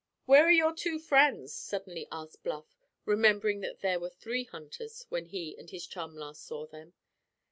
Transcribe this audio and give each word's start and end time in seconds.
"Where 0.25 0.45
are 0.45 0.51
your 0.51 0.73
two 0.73 0.97
friends?" 0.97 1.53
suddenly 1.53 2.07
asked 2.11 2.41
Bluff, 2.41 2.65
remembering 3.05 3.59
that 3.59 3.81
there 3.81 3.99
were 3.99 4.09
three 4.09 4.45
hunters 4.45 5.05
when 5.09 5.27
he 5.27 5.55
and 5.55 5.69
his 5.69 5.85
chum 5.85 6.15
last 6.15 6.43
saw 6.43 6.65
them. 6.65 6.95